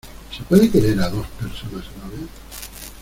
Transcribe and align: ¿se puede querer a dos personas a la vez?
¿se 0.35 0.41
puede 0.45 0.71
querer 0.71 0.99
a 0.99 1.09
dos 1.09 1.27
personas 1.39 1.85
a 1.85 1.99
la 1.99 2.15
vez? 2.15 2.29